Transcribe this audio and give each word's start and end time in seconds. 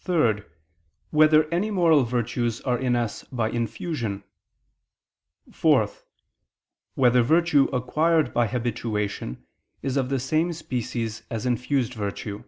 (3) 0.00 0.42
Whether 1.10 1.48
any 1.48 1.70
moral 1.70 2.04
virtues 2.04 2.60
are 2.60 2.78
in 2.78 2.94
us 2.94 3.24
by 3.32 3.48
infusion? 3.48 4.22
(4) 5.50 5.88
Whether 6.96 7.22
virtue 7.22 7.64
acquired 7.72 8.34
by 8.34 8.46
habituation, 8.46 9.46
is 9.80 9.96
of 9.96 10.10
the 10.10 10.20
same 10.20 10.52
species 10.52 11.22
as 11.30 11.46
infused 11.46 11.94
virtue? 11.94 12.44